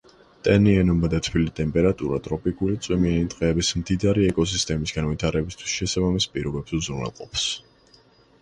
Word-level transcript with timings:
ტენიანობა 0.45 1.09
და 1.13 1.17
თბილი 1.27 1.51
ტემპერატურა 1.59 2.17
ტროპიკული 2.27 2.79
წვიმიანი 2.87 3.29
ტყეების 3.35 3.69
მდიდარი 3.83 4.25
ეკოსისტემის 4.31 4.95
განვითარებისთვის 4.99 5.77
შესაბამის 5.81 6.31
პირობებს 6.37 6.79
უზრუნველყოფს. 6.81 7.47